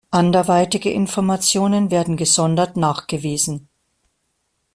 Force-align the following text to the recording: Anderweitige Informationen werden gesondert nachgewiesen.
Anderweitige 0.09 0.89
Informationen 0.91 1.91
werden 1.91 2.17
gesondert 2.17 2.75
nachgewiesen. 2.75 3.69